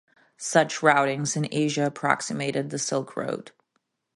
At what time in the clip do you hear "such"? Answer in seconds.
0.39-0.79